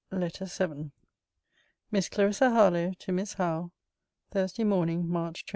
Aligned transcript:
LETTER 0.09 0.45
VII 0.45 0.89
MISS 1.91 2.09
CLARISSA 2.09 2.49
HARLOWE, 2.49 2.93
TO 2.97 3.11
MISS 3.11 3.33
HOWE 3.33 3.71
THURSDAY 4.31 4.63
MORNING, 4.63 5.07
MARCH 5.07 5.45
23. 5.45 5.49